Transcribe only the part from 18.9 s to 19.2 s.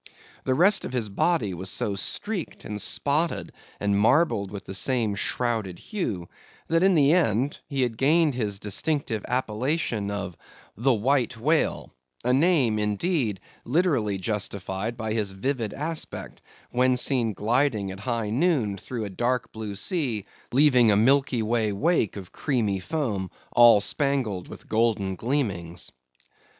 a